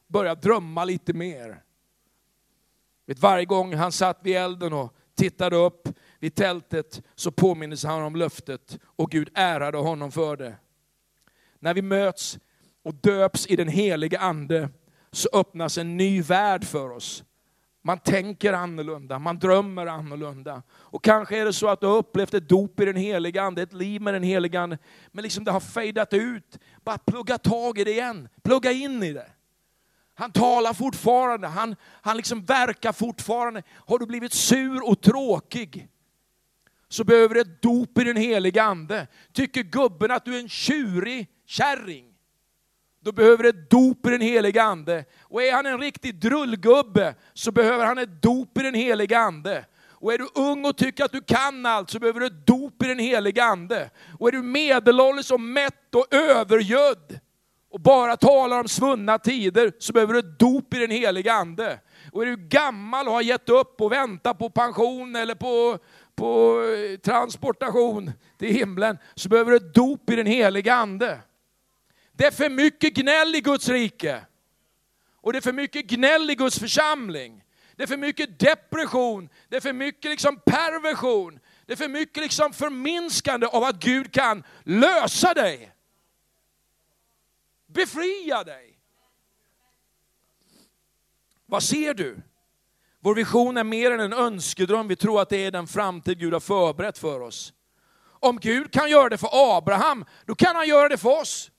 Börja 0.06 0.34
drömma 0.34 0.84
lite 0.84 1.12
mer. 1.12 1.62
Vet, 3.06 3.18
varje 3.18 3.44
gång 3.44 3.74
han 3.74 3.92
satt 3.92 4.18
vid 4.22 4.36
elden 4.36 4.72
och 4.72 4.94
tittade 5.14 5.56
upp 5.56 5.88
vid 6.24 6.34
tältet 6.34 7.02
så 7.14 7.30
påminnes 7.30 7.84
han 7.84 8.02
om 8.02 8.16
löftet 8.16 8.78
och 8.84 9.10
Gud 9.10 9.30
ärade 9.34 9.78
honom 9.78 10.12
för 10.12 10.36
det. 10.36 10.56
När 11.58 11.74
vi 11.74 11.82
möts 11.82 12.38
och 12.82 12.94
döps 12.94 13.46
i 13.46 13.56
den 13.56 13.68
heliga 13.68 14.18
ande 14.18 14.68
så 15.12 15.28
öppnas 15.32 15.78
en 15.78 15.96
ny 15.96 16.22
värld 16.22 16.64
för 16.64 16.90
oss. 16.90 17.24
Man 17.82 17.98
tänker 17.98 18.52
annorlunda, 18.52 19.18
man 19.18 19.38
drömmer 19.38 19.86
annorlunda. 19.86 20.62
Och 20.72 21.04
kanske 21.04 21.38
är 21.38 21.44
det 21.44 21.52
så 21.52 21.68
att 21.68 21.80
du 21.80 21.86
har 21.86 21.96
upplevt 21.96 22.34
ett 22.34 22.48
dop 22.48 22.80
i 22.80 22.84
den 22.84 22.96
heliga 22.96 23.42
Ande, 23.42 23.62
ett 23.62 23.72
liv 23.72 24.02
med 24.02 24.14
den 24.14 24.22
heliga 24.22 24.60
Ande, 24.60 24.78
men 25.12 25.22
liksom 25.22 25.44
det 25.44 25.50
har 25.50 25.60
fejdat 25.60 26.12
ut. 26.12 26.58
Bara 26.84 26.98
plugga 26.98 27.38
tag 27.38 27.78
i 27.78 27.84
det 27.84 27.90
igen, 27.90 28.28
plugga 28.42 28.72
in 28.72 29.02
i 29.02 29.12
det. 29.12 29.30
Han 30.14 30.32
talar 30.32 30.72
fortfarande, 30.72 31.46
han, 31.46 31.76
han 32.02 32.16
liksom 32.16 32.44
verkar 32.44 32.92
fortfarande. 32.92 33.62
Har 33.72 33.98
du 33.98 34.06
blivit 34.06 34.32
sur 34.32 34.88
och 34.88 35.00
tråkig, 35.00 35.88
så 36.88 37.04
behöver 37.04 37.34
du 37.34 37.40
ett 37.40 37.62
dop 37.62 37.98
i 37.98 38.04
den 38.04 38.16
heliga 38.16 38.62
Ande. 38.62 39.06
Tycker 39.32 39.62
gubben 39.62 40.10
att 40.10 40.24
du 40.24 40.36
är 40.36 40.40
en 40.40 40.48
tjurig 40.48 41.28
kärring, 41.46 42.04
då 43.04 43.12
behöver 43.12 43.42
du 43.42 43.48
ett 43.48 43.70
dop 43.70 44.06
i 44.06 44.10
den 44.10 44.20
heliga 44.20 44.62
Ande. 44.62 45.04
Och 45.22 45.42
är 45.42 45.52
han 45.52 45.66
en 45.66 45.80
riktig 45.80 46.20
drullgubbe 46.20 47.14
så 47.34 47.52
behöver 47.52 47.86
han 47.86 47.98
ett 47.98 48.22
dop 48.22 48.58
i 48.58 48.62
den 48.62 48.74
heliga 48.74 49.18
Ande. 49.18 49.64
Och 50.04 50.12
är 50.12 50.18
du 50.18 50.28
ung 50.34 50.64
och 50.64 50.76
tycker 50.76 51.04
att 51.04 51.12
du 51.12 51.20
kan 51.20 51.66
allt 51.66 51.90
så 51.90 51.98
behöver 51.98 52.20
du 52.20 52.26
ett 52.26 52.46
dop 52.46 52.82
i 52.82 52.86
den 52.86 52.98
heliga 52.98 53.44
Ande. 53.44 53.90
Och 54.18 54.28
är 54.28 54.32
du 54.32 54.42
medelålders 54.42 55.30
och 55.30 55.40
mätt 55.40 55.94
och 55.94 56.14
övergödd 56.14 57.20
och 57.70 57.80
bara 57.80 58.16
talar 58.16 58.60
om 58.60 58.68
svunna 58.68 59.18
tider 59.18 59.72
så 59.78 59.92
behöver 59.92 60.12
du 60.12 60.18
ett 60.18 60.38
dop 60.38 60.74
i 60.74 60.78
den 60.78 60.90
heliga 60.90 61.32
Ande. 61.32 61.80
Och 62.12 62.22
är 62.22 62.26
du 62.26 62.36
gammal 62.36 63.08
och 63.08 63.14
har 63.14 63.22
gett 63.22 63.48
upp 63.48 63.80
och 63.80 63.92
väntar 63.92 64.34
på 64.34 64.50
pension 64.50 65.16
eller 65.16 65.34
på, 65.34 65.78
på 66.16 66.62
eh, 66.62 66.98
transportation 66.98 68.12
till 68.38 68.54
himlen 68.54 68.98
så 69.14 69.28
behöver 69.28 69.50
du 69.50 69.56
ett 69.56 69.74
dop 69.74 70.10
i 70.10 70.16
den 70.16 70.26
heliga 70.26 70.74
Ande. 70.74 71.20
Det 72.12 72.26
är 72.26 72.30
för 72.30 72.50
mycket 72.50 72.94
gnäll 72.94 73.34
i 73.34 73.40
Guds 73.40 73.68
rike. 73.68 74.26
Och 75.16 75.32
det 75.32 75.38
är 75.38 75.42
för 75.42 75.52
mycket 75.52 75.86
gnäll 75.86 76.30
i 76.30 76.34
Guds 76.34 76.58
församling. 76.58 77.44
Det 77.76 77.82
är 77.82 77.86
för 77.86 77.96
mycket 77.96 78.38
depression, 78.38 79.28
det 79.48 79.56
är 79.56 79.60
för 79.60 79.72
mycket 79.72 80.10
liksom 80.10 80.40
perversion, 80.46 81.40
det 81.66 81.72
är 81.72 81.76
för 81.76 81.88
mycket 81.88 82.22
liksom 82.22 82.52
förminskande 82.52 83.46
av 83.46 83.64
att 83.64 83.76
Gud 83.76 84.12
kan 84.12 84.44
lösa 84.62 85.34
dig. 85.34 85.72
Befria 87.66 88.44
dig. 88.44 88.78
Vad 91.46 91.62
ser 91.62 91.94
du? 91.94 92.22
Vår 93.04 93.14
vision 93.14 93.56
är 93.56 93.64
mer 93.64 93.90
än 93.90 94.00
en 94.00 94.12
önskedröm, 94.12 94.88
vi 94.88 94.96
tror 94.96 95.20
att 95.20 95.28
det 95.28 95.36
är 95.44 95.50
den 95.50 95.66
framtid 95.66 96.18
Gud 96.18 96.32
har 96.32 96.40
förberett 96.40 96.98
för 96.98 97.20
oss. 97.20 97.52
Om 98.04 98.40
Gud 98.40 98.72
kan 98.72 98.90
göra 98.90 99.08
det 99.08 99.18
för 99.18 99.56
Abraham, 99.56 100.04
då 100.26 100.34
kan 100.34 100.56
han 100.56 100.68
göra 100.68 100.88
det 100.88 100.96
för 100.96 101.20
oss. 101.20 101.50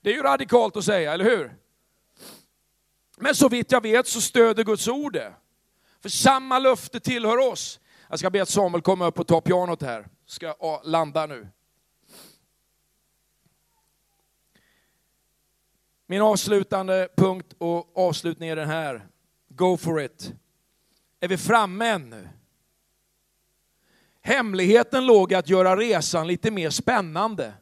Det 0.00 0.10
är 0.10 0.14
ju 0.14 0.22
radikalt 0.22 0.76
att 0.76 0.84
säga, 0.84 1.12
eller 1.12 1.24
hur? 1.24 1.56
Men 3.16 3.34
så 3.34 3.48
vitt 3.48 3.72
jag 3.72 3.82
vet 3.82 4.06
så 4.06 4.20
stöder 4.20 4.64
Guds 4.64 4.88
ord 4.88 5.12
det. 5.12 5.34
För 6.00 6.08
samma 6.08 6.58
löfte 6.58 7.00
tillhör 7.00 7.52
oss. 7.52 7.80
Jag 8.08 8.18
ska 8.18 8.30
be 8.30 8.42
att 8.42 8.48
Samuel 8.48 8.82
kommer 8.82 9.06
upp 9.06 9.18
och 9.18 9.26
tar 9.26 9.40
pianot 9.40 9.82
här. 9.82 10.08
Ska 10.26 10.80
landa 10.84 11.26
nu. 11.26 11.48
Min 16.06 16.22
avslutande 16.22 17.08
punkt 17.16 17.54
och 17.58 17.98
avslutning 17.98 18.48
är 18.48 18.56
den 18.56 18.68
här. 18.68 19.08
Go 19.56 19.76
for 19.76 20.02
it. 20.02 20.32
Är 21.20 21.28
vi 21.28 21.36
framme 21.36 21.88
ännu? 21.88 22.28
Hemligheten 24.22 25.06
låg 25.06 25.32
i 25.32 25.34
att 25.34 25.48
göra 25.48 25.76
resan 25.76 26.26
lite 26.26 26.50
mer 26.50 26.70
spännande. 26.70 27.54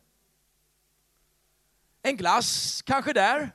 En 2.02 2.16
glass 2.16 2.82
kanske 2.82 3.12
där. 3.12 3.50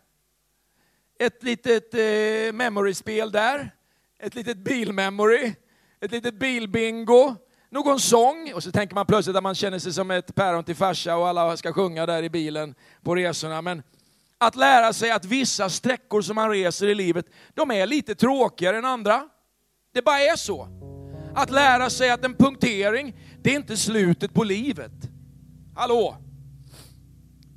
Ett 1.20 1.44
litet 1.44 1.94
eh, 1.94 2.53
memory-spel 2.53 3.32
där. 3.32 3.75
Ett 4.20 4.36
litet 4.36 4.58
bilmemory. 4.58 5.53
Ett 6.00 6.12
litet 6.12 6.34
bilbingo. 6.34 7.36
Någon 7.70 8.00
sång. 8.00 8.53
Och 8.53 8.63
så 8.63 8.72
tänker 8.72 8.96
man 8.96 9.06
plötsligt 9.06 9.36
att 9.36 9.44
man 9.44 9.56
känner 9.56 9.79
sig 9.79 9.94
som 9.94 10.12
ett 10.12 10.36
päron 10.36 10.63
till 10.63 10.75
farsa 10.75 11.17
och 11.17 11.27
alla 11.27 11.58
ska 11.58 11.74
sjunga 11.74 12.06
där 12.06 12.24
i 12.24 12.29
bilen 12.29 12.75
på 13.03 13.15
resorna. 13.15 13.62
Men 13.62 13.84
att 14.39 14.56
lära 14.56 14.94
sig 14.94 15.12
att 15.12 15.25
vissa 15.25 15.70
sträckor 15.70 16.22
som 16.22 16.36
man 16.36 16.50
reser 16.50 16.88
i 16.88 16.96
livet, 16.96 17.25
de 17.53 17.72
är 17.72 17.88
lite 17.88 18.15
tråkigare 18.15 18.77
än 18.77 18.86
andra. 18.86 19.24
Det 19.94 20.01
bara 20.01 20.20
är 20.20 20.36
så. 20.36 20.67
Att 21.36 21.51
lära 21.51 21.89
sig 21.89 22.10
att 22.10 22.25
en 22.25 22.34
punktering, 22.34 23.15
det 23.41 23.51
är 23.51 23.56
inte 23.56 23.77
slutet 23.77 24.34
på 24.34 24.44
livet. 24.44 24.91
Hallå? 25.75 26.17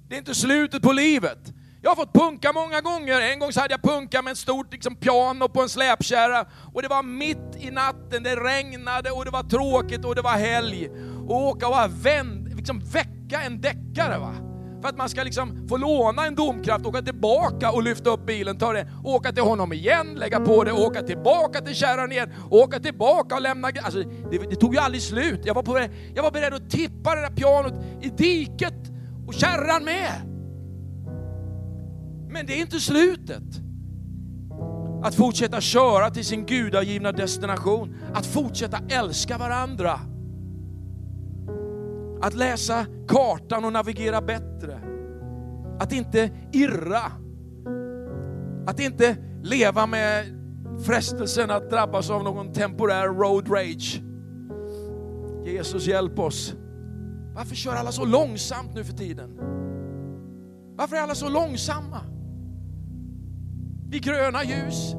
Det 0.08 0.14
är 0.14 0.18
inte 0.18 0.34
slutet 0.34 0.82
på 0.82 0.92
livet. 0.92 1.38
Jag 1.82 1.90
har 1.90 1.96
fått 1.96 2.12
punka 2.12 2.52
många 2.54 2.80
gånger. 2.80 3.20
En 3.20 3.38
gång 3.38 3.52
så 3.52 3.60
hade 3.60 3.74
jag 3.74 3.82
punka 3.82 4.22
med 4.22 4.30
ett 4.30 4.38
stort 4.38 4.72
liksom, 4.72 4.96
piano 4.96 5.48
på 5.48 5.62
en 5.62 5.68
släpkärra. 5.68 6.46
Och 6.74 6.82
det 6.82 6.88
var 6.88 7.02
mitt 7.02 7.56
i 7.58 7.70
natten, 7.70 8.22
det 8.22 8.36
regnade 8.36 9.10
och 9.10 9.24
det 9.24 9.30
var 9.30 9.42
tråkigt 9.42 10.04
och 10.04 10.14
det 10.14 10.22
var 10.22 10.38
helg. 10.38 10.88
Och 11.28 11.46
åka 11.46 11.68
och 11.68 12.06
vänd, 12.06 12.56
liksom, 12.56 12.80
väcka 12.80 13.42
en 13.42 13.60
däckare. 13.60 14.18
Va? 14.18 14.49
För 14.80 14.88
att 14.88 14.96
man 14.96 15.08
ska 15.08 15.22
liksom 15.22 15.68
få 15.68 15.76
låna 15.76 16.26
en 16.26 16.34
domkraft, 16.34 16.86
åka 16.86 17.02
tillbaka 17.02 17.70
och 17.72 17.82
lyfta 17.82 18.10
upp 18.10 18.26
bilen, 18.26 18.58
ta 18.58 18.72
det, 18.72 18.88
åka 19.04 19.32
till 19.32 19.42
honom 19.42 19.72
igen, 19.72 20.14
lägga 20.14 20.40
på 20.40 20.64
det, 20.64 20.72
åka 20.72 21.02
tillbaka 21.02 21.60
till 21.60 21.74
kärran 21.74 22.12
igen, 22.12 22.32
åka 22.50 22.80
tillbaka 22.80 23.34
och 23.34 23.40
lämna... 23.40 23.68
Alltså, 23.82 24.02
det, 24.02 24.38
det 24.50 24.56
tog 24.56 24.74
ju 24.74 24.80
aldrig 24.80 25.02
slut. 25.02 25.40
Jag 25.44 25.54
var, 25.54 25.62
på, 25.62 25.86
jag 26.14 26.22
var 26.22 26.30
beredd 26.30 26.54
att 26.54 26.70
tippa 26.70 27.14
det 27.14 27.20
där 27.20 27.30
pianot 27.30 27.74
i 28.00 28.08
diket 28.08 28.90
och 29.26 29.34
kärran 29.34 29.84
med. 29.84 30.12
Men 32.32 32.46
det 32.46 32.52
är 32.52 32.60
inte 32.60 32.80
slutet. 32.80 33.42
Att 35.02 35.14
fortsätta 35.14 35.60
köra 35.60 36.10
till 36.10 36.24
sin 36.24 36.46
gudagivna 36.46 37.12
destination, 37.12 37.96
att 38.14 38.26
fortsätta 38.26 38.78
älska 38.88 39.38
varandra. 39.38 40.00
Att 42.20 42.34
läsa 42.34 42.86
kartan 43.08 43.64
och 43.64 43.72
navigera 43.72 44.20
bättre. 44.20 44.80
Att 45.78 45.92
inte 45.92 46.30
irra. 46.52 47.02
Att 48.66 48.80
inte 48.80 49.16
leva 49.42 49.86
med 49.86 50.24
frestelsen 50.86 51.50
att 51.50 51.70
drabbas 51.70 52.10
av 52.10 52.24
någon 52.24 52.52
temporär 52.52 53.06
road 53.08 53.50
rage. 53.50 54.02
Jesus 55.44 55.86
hjälp 55.86 56.18
oss. 56.18 56.54
Varför 57.34 57.54
kör 57.54 57.74
alla 57.74 57.92
så 57.92 58.04
långsamt 58.04 58.74
nu 58.74 58.84
för 58.84 58.92
tiden? 58.92 59.30
Varför 60.76 60.96
är 60.96 61.00
alla 61.00 61.14
så 61.14 61.28
långsamma? 61.28 62.00
Vid 63.88 64.02
gröna 64.02 64.44
ljus. 64.44 64.94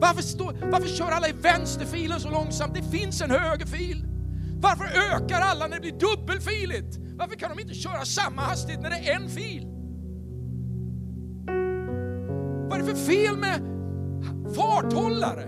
Varför, 0.00 0.22
stå, 0.22 0.52
varför 0.72 0.88
kör 0.88 1.10
alla 1.10 1.28
i 1.28 1.32
vänsterfilen 1.32 2.20
så 2.20 2.30
långsamt? 2.30 2.74
Det 2.74 2.82
finns 2.82 3.22
en 3.22 3.30
högerfil. 3.30 4.13
Varför 4.64 4.84
ökar 5.14 5.40
alla 5.40 5.66
när 5.66 5.76
det 5.76 5.80
blir 5.80 5.92
dubbelfiligt? 5.92 6.98
Varför 7.16 7.36
kan 7.36 7.50
de 7.56 7.62
inte 7.62 7.74
köra 7.74 8.04
samma 8.04 8.42
hastighet 8.42 8.82
när 8.82 8.90
det 8.90 8.96
är 8.96 9.16
en 9.16 9.28
fil? 9.28 9.66
Vad 12.68 12.72
är 12.72 12.78
det 12.78 12.84
för 12.84 12.96
fel 12.96 13.36
med 13.36 13.60
farthållare? 14.54 15.46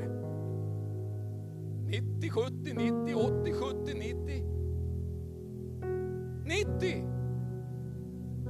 90, 1.86 2.30
70, 2.30 2.52
90, 2.74 3.14
80, 3.14 3.52
70, 3.52 3.94
90. 3.94 4.46
90! 6.44 7.16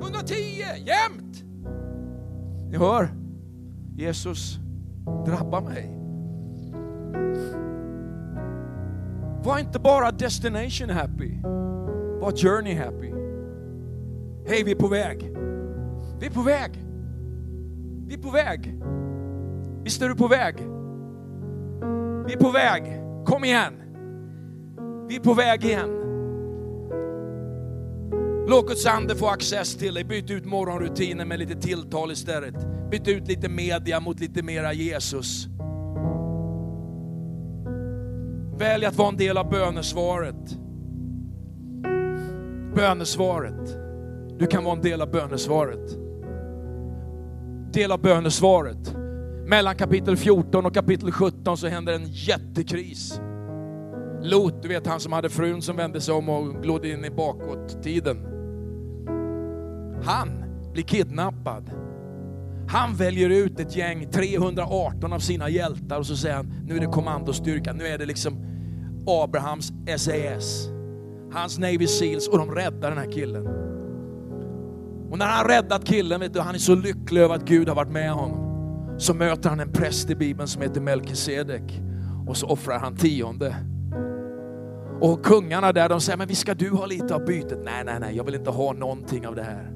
110 0.00 0.34
jämt! 0.76 1.44
Ni 2.70 2.76
hör, 2.76 3.08
Jesus 3.96 4.58
drabbar 5.26 5.60
mig. 5.60 5.96
Var 9.46 9.58
inte 9.58 9.78
bara 9.78 10.10
destination 10.10 10.90
happy, 10.90 11.40
var 12.20 12.32
journey 12.36 12.74
happy. 12.74 13.12
Hej, 14.46 14.64
vi 14.64 14.70
är 14.70 14.76
på 14.76 14.88
väg. 14.88 15.36
Vi 16.20 16.26
är 16.26 16.30
på 16.30 16.42
väg. 16.42 16.70
Vi 18.06 18.14
är 18.14 18.18
på 18.18 18.30
väg. 18.30 18.74
Visst 19.84 20.02
är 20.02 20.08
du 20.08 20.14
på 20.14 20.28
väg? 20.28 20.56
Vi 22.26 22.32
är 22.32 22.40
på 22.40 22.50
väg. 22.50 22.82
Kom 23.26 23.44
igen. 23.44 23.74
Vi 25.08 25.16
är 25.16 25.20
på 25.20 25.34
väg 25.34 25.64
igen. 25.64 25.90
Låt 28.48 28.68
Guds 28.68 28.86
ande 28.86 29.14
få 29.14 29.28
access 29.28 29.76
till 29.76 29.94
dig. 29.94 30.04
Byt 30.04 30.30
ut 30.30 30.44
morgonrutinen 30.44 31.28
med 31.28 31.38
lite 31.38 31.54
tilltal 31.54 32.12
istället. 32.12 32.54
Byt 32.90 33.08
ut 33.08 33.28
lite 33.28 33.48
media 33.48 34.00
mot 34.00 34.20
lite 34.20 34.42
mera 34.42 34.72
Jesus. 34.72 35.48
Välj 38.58 38.84
att 38.84 38.96
vara 38.96 39.08
en 39.08 39.16
del 39.16 39.38
av 39.38 39.50
bönesvaret. 39.50 40.58
Bönesvaret. 42.74 43.78
Du 44.38 44.46
kan 44.46 44.64
vara 44.64 44.76
en 44.76 44.82
del 44.82 45.02
av 45.02 45.10
bönesvaret. 45.10 45.98
Del 47.72 47.92
av 47.92 48.02
bönesvaret. 48.02 48.96
Mellan 49.46 49.76
kapitel 49.76 50.16
14 50.16 50.66
och 50.66 50.74
kapitel 50.74 51.12
17 51.12 51.56
så 51.56 51.66
händer 51.66 51.92
en 51.92 52.06
jättekris. 52.06 53.20
Lot, 54.22 54.62
du 54.62 54.68
vet 54.68 54.86
han 54.86 55.00
som 55.00 55.12
hade 55.12 55.30
frun 55.30 55.62
som 55.62 55.76
vände 55.76 56.00
sig 56.00 56.14
om 56.14 56.28
och 56.28 56.62
glodde 56.62 56.88
in 56.88 57.04
i 57.04 57.10
bakåt-tiden. 57.10 58.16
Han 60.04 60.44
blir 60.72 60.82
kidnappad. 60.82 61.85
Han 62.68 62.94
väljer 62.94 63.30
ut 63.30 63.60
ett 63.60 63.76
gäng, 63.76 64.10
318 64.10 65.12
av 65.12 65.18
sina 65.18 65.48
hjältar 65.48 65.98
och 65.98 66.06
så 66.06 66.16
säger 66.16 66.36
han, 66.36 66.52
nu 66.66 66.76
är 66.76 66.80
det 66.80 66.86
kommandostyrka, 66.86 67.72
nu 67.72 67.86
är 67.86 67.98
det 67.98 68.06
liksom 68.06 68.38
Abrahams 69.06 69.72
SAS. 69.96 70.68
Hans 71.32 71.58
Navy 71.58 71.86
Seals 71.86 72.28
och 72.28 72.38
de 72.38 72.50
räddar 72.50 72.90
den 72.90 72.98
här 72.98 73.12
killen. 73.12 73.46
Och 75.10 75.18
när 75.18 75.26
han 75.26 75.46
räddat 75.48 75.84
killen, 75.84 76.20
vet 76.20 76.34
du, 76.34 76.40
han 76.40 76.54
är 76.54 76.58
så 76.58 76.74
lycklig 76.74 77.20
över 77.20 77.34
att 77.34 77.44
Gud 77.44 77.68
har 77.68 77.76
varit 77.76 77.92
med 77.92 78.12
honom. 78.12 78.46
Så 78.98 79.14
möter 79.14 79.50
han 79.50 79.60
en 79.60 79.72
präst 79.72 80.10
i 80.10 80.14
Bibeln 80.14 80.48
som 80.48 80.62
heter 80.62 80.80
Melkisedek 80.80 81.80
och 82.26 82.36
så 82.36 82.46
offrar 82.46 82.78
han 82.78 82.96
tionde. 82.96 83.56
Och 85.00 85.24
kungarna 85.24 85.72
där 85.72 85.88
de 85.88 86.00
säger, 86.00 86.16
men 86.16 86.28
visst 86.28 86.40
ska 86.40 86.54
du 86.54 86.70
ha 86.70 86.86
lite 86.86 87.14
av 87.14 87.24
bytet? 87.24 87.58
Nej, 87.64 87.84
nej, 87.84 88.00
nej, 88.00 88.16
jag 88.16 88.24
vill 88.24 88.34
inte 88.34 88.50
ha 88.50 88.72
någonting 88.72 89.26
av 89.26 89.34
det 89.34 89.42
här. 89.42 89.75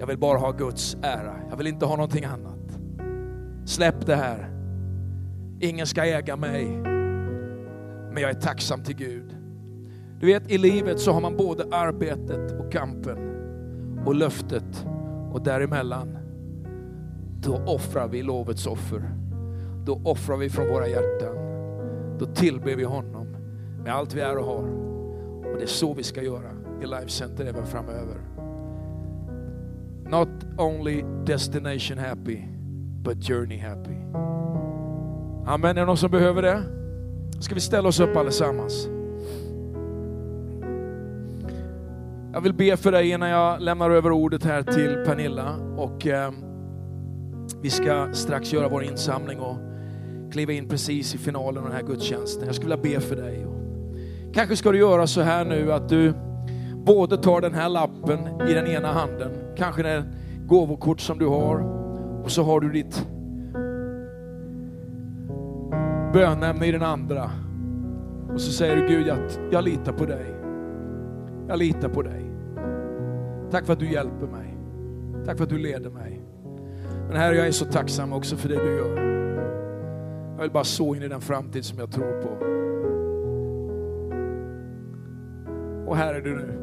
Jag 0.00 0.06
vill 0.06 0.18
bara 0.18 0.38
ha 0.38 0.50
Guds 0.50 0.96
ära. 1.02 1.34
Jag 1.50 1.56
vill 1.56 1.66
inte 1.66 1.86
ha 1.86 1.96
någonting 1.96 2.24
annat. 2.24 2.78
Släpp 3.64 4.06
det 4.06 4.16
här. 4.16 4.50
Ingen 5.60 5.86
ska 5.86 6.04
äga 6.04 6.36
mig. 6.36 6.66
Men 8.12 8.16
jag 8.16 8.30
är 8.30 8.40
tacksam 8.40 8.82
till 8.82 8.96
Gud. 8.96 9.36
Du 10.20 10.26
vet, 10.26 10.50
i 10.50 10.58
livet 10.58 11.00
så 11.00 11.12
har 11.12 11.20
man 11.20 11.36
både 11.36 11.64
arbetet 11.70 12.60
och 12.60 12.72
kampen 12.72 13.18
och 14.06 14.14
löftet 14.14 14.86
och 15.32 15.42
däremellan 15.42 16.18
då 17.42 17.56
offrar 17.66 18.08
vi 18.08 18.22
lovets 18.22 18.66
offer. 18.66 19.02
Då 19.84 20.00
offrar 20.04 20.36
vi 20.36 20.50
från 20.50 20.68
våra 20.68 20.88
hjärtan. 20.88 21.36
Då 22.18 22.26
tillber 22.26 22.76
vi 22.76 22.84
honom 22.84 23.26
med 23.84 23.94
allt 23.94 24.14
vi 24.14 24.20
är 24.20 24.36
och 24.36 24.44
har. 24.44 24.68
Och 25.52 25.56
det 25.56 25.62
är 25.62 25.66
så 25.66 25.94
vi 25.94 26.02
ska 26.02 26.22
göra 26.22 26.50
i 26.82 26.86
Life 26.86 27.08
Center 27.08 27.46
även 27.46 27.66
framöver. 27.66 28.29
Not 30.10 30.28
only 30.58 31.04
destination 31.24 31.98
happy, 31.98 32.44
but 33.02 33.28
journey 33.28 33.58
happy. 33.58 33.96
Amen, 35.46 35.70
är 35.76 35.80
det 35.80 35.86
någon 35.86 35.96
som 35.96 36.10
behöver 36.10 36.42
det? 36.42 36.62
Ska 37.40 37.54
vi 37.54 37.60
ställa 37.60 37.88
oss 37.88 38.00
upp 38.00 38.16
allesammans? 38.16 38.88
Jag 42.32 42.40
vill 42.40 42.54
be 42.54 42.76
för 42.76 42.92
dig 42.92 43.10
innan 43.10 43.28
jag 43.28 43.60
lämnar 43.60 43.90
över 43.90 44.12
ordet 44.12 44.44
här 44.44 44.62
till 44.62 45.04
Pernilla. 45.06 45.56
Och, 45.76 46.06
eh, 46.06 46.32
vi 47.62 47.70
ska 47.70 48.08
strax 48.12 48.52
göra 48.52 48.68
vår 48.68 48.84
insamling 48.84 49.40
och 49.40 49.56
kliva 50.32 50.52
in 50.52 50.68
precis 50.68 51.14
i 51.14 51.18
finalen 51.18 51.58
av 51.58 51.64
den 51.64 51.76
här 51.76 51.82
gudstjänsten. 51.82 52.46
Jag 52.46 52.54
skulle 52.54 52.76
vilja 52.76 52.98
be 52.98 53.00
för 53.00 53.16
dig. 53.16 53.46
Kanske 54.34 54.56
ska 54.56 54.72
du 54.72 54.78
göra 54.78 55.06
så 55.06 55.20
här 55.20 55.44
nu 55.44 55.72
att 55.72 55.88
du 55.88 56.14
både 56.84 57.16
tar 57.16 57.40
den 57.40 57.54
här 57.54 57.68
lappen 57.68 58.18
i 58.48 58.54
den 58.54 58.66
ena 58.66 58.92
handen, 58.92 59.30
kanske 59.60 59.82
det 59.82 60.04
gåvokort 60.46 61.00
som 61.00 61.18
du 61.18 61.26
har, 61.26 61.60
och 62.24 62.30
så 62.30 62.42
har 62.42 62.60
du 62.60 62.70
ditt 62.70 63.06
bönämne 66.12 66.66
i 66.66 66.72
den 66.72 66.82
andra. 66.82 67.30
Och 68.32 68.40
så 68.40 68.52
säger 68.52 68.76
du 68.76 68.88
Gud, 68.88 69.08
att 69.08 69.40
jag 69.50 69.64
litar 69.64 69.92
på 69.92 70.04
dig. 70.06 70.26
Jag 71.48 71.58
litar 71.58 71.88
på 71.88 72.02
dig. 72.02 72.30
Tack 73.50 73.66
för 73.66 73.72
att 73.72 73.78
du 73.78 73.92
hjälper 73.92 74.26
mig. 74.26 74.56
Tack 75.26 75.36
för 75.36 75.44
att 75.44 75.50
du 75.50 75.58
leder 75.58 75.90
mig. 75.90 76.22
Men 77.08 77.16
Herre, 77.16 77.36
jag 77.36 77.46
är 77.46 77.52
så 77.52 77.64
tacksam 77.64 78.12
också 78.12 78.36
för 78.36 78.48
det 78.48 78.64
du 78.64 78.76
gör. 78.76 78.96
Jag 80.36 80.42
vill 80.42 80.52
bara 80.52 80.64
så 80.64 80.94
in 80.94 81.02
i 81.02 81.08
den 81.08 81.20
framtid 81.20 81.64
som 81.64 81.78
jag 81.78 81.92
tror 81.92 82.22
på. 82.22 82.28
Och 85.90 85.96
här 85.96 86.14
är 86.14 86.20
du 86.20 86.36
nu. 86.36 86.58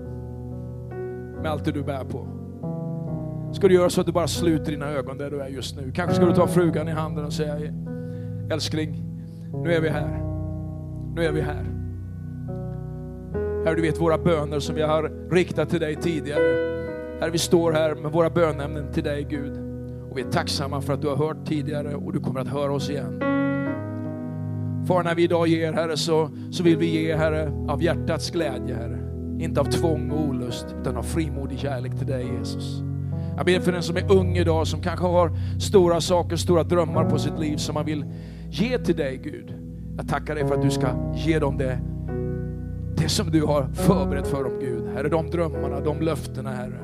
Med 1.42 1.52
allt 1.52 1.66
det 1.66 1.72
du 1.72 1.84
bär 1.84 2.04
på. 2.04 2.37
Ska 3.58 3.67
du 3.67 3.74
göra 3.74 3.89
så 3.89 4.02
att 4.02 4.08
du 4.08 4.13
bara 4.13 4.28
sluter 4.28 4.72
dina 4.72 4.89
ögon 4.89 5.17
där 5.17 5.32
du 5.32 5.41
är 5.41 5.48
just 5.48 5.76
nu. 5.76 5.91
Kanske 5.91 6.15
ska 6.15 6.26
du 6.26 6.34
ta 6.34 6.48
frugan 6.48 6.88
i 6.88 6.91
handen 6.91 7.26
och 7.26 7.34
säga, 7.34 7.56
älskling, 8.52 9.04
nu 9.63 9.74
är 9.74 9.82
vi 9.82 9.89
här. 9.89 10.22
Nu 11.15 11.26
är 11.26 11.32
vi 11.32 11.41
här. 11.41 11.65
Herre, 13.65 13.76
du 13.76 13.82
vet 13.82 14.02
våra 14.02 14.17
böner 14.17 14.60
som 14.60 14.76
vi 14.76 14.82
har 14.82 15.32
riktat 15.32 15.70
till 15.70 15.80
dig 15.80 15.96
tidigare. 15.96 16.43
Herre, 17.20 17.32
vi 17.32 17.38
står 17.38 17.72
här 17.72 17.96
med 17.96 18.12
våra 18.12 18.30
bönämnen 18.30 18.93
till 18.93 19.04
dig, 19.04 19.28
Gud. 19.30 19.54
Och 20.12 20.17
vi 20.17 20.22
är 20.22 20.32
tacksamma 20.32 20.82
för 20.82 20.93
att 20.93 21.02
du 21.02 21.08
har 21.08 21.17
hört 21.17 21.48
tidigare 21.48 21.96
och 21.96 22.13
du 22.13 22.20
kommer 22.20 22.39
att 22.39 22.48
höra 22.48 22.74
oss 22.74 22.89
igen. 22.89 23.20
Far, 24.88 25.04
när 25.04 25.15
vi 25.15 25.24
idag 25.24 25.48
ger, 25.48 25.74
Herre, 25.74 25.98
så, 25.98 26.30
så 26.52 26.63
vill 26.63 26.78
vi 26.78 26.86
ge, 26.86 27.15
Herre, 27.15 27.52
av 27.67 27.84
hjärtats 27.84 28.32
glädje, 28.32 28.76
Herre. 28.76 29.00
Inte 29.39 29.62
av 29.62 29.65
tvång 29.65 30.12
och 30.12 30.28
olust, 30.28 30.76
utan 30.82 30.98
av 30.98 31.04
frimodig 31.04 31.60
kärlek 31.60 31.98
till 31.98 32.08
dig, 32.08 32.28
Jesus. 32.39 32.84
Jag 33.38 33.45
ber 33.45 33.60
för 33.60 33.71
den 33.71 33.84
som 33.84 33.97
är 33.97 34.12
ung 34.12 34.38
idag, 34.38 34.67
som 34.67 34.82
kanske 34.82 35.06
har 35.06 35.32
stora 35.60 36.02
saker, 36.02 36.36
stora 36.36 36.63
drömmar 36.63 37.10
på 37.10 37.19
sitt 37.19 37.39
liv 37.39 37.58
som 37.58 37.73
man 37.73 37.86
vill 37.86 38.06
ge 38.50 38.78
till 38.78 38.95
dig, 38.95 39.17
Gud. 39.23 39.54
Jag 39.97 40.08
tackar 40.08 40.36
dig 40.36 40.47
för 40.47 40.56
att 40.56 40.62
du 40.62 40.71
ska 40.71 40.88
ge 41.15 41.39
dem 41.39 41.58
det, 41.58 41.80
det 42.97 43.10
som 43.10 43.32
du 43.32 43.43
har 43.43 43.67
förberett 43.73 44.28
för 44.28 44.43
dem, 44.43 44.60
Gud. 44.60 44.84
Herre, 44.95 45.10
de 45.10 45.30
drömmarna, 45.30 45.80
de 45.80 46.02
löftena, 46.02 46.52
Herre. 46.52 46.80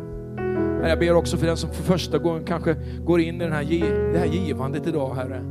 Jag 0.89 0.99
ber 0.99 1.15
också 1.15 1.37
för 1.37 1.47
den 1.47 1.57
som 1.57 1.69
för 1.69 1.83
första 1.83 2.17
gången 2.17 2.43
kanske 2.43 2.75
går 3.05 3.21
in 3.21 3.35
i 3.35 3.43
den 3.43 3.53
här, 3.53 3.63
det 4.13 4.19
här 4.19 4.25
givandet 4.25 4.87
idag, 4.87 5.15
Herre. 5.15 5.41